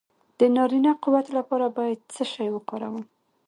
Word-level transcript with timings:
د 0.39 0.41
نارینه 0.55 0.91
قوت 1.03 1.27
لپاره 1.37 1.65
باید 1.77 1.99
څه 2.13 2.23
شی 2.33 2.47
وکاروم؟ 2.51 3.05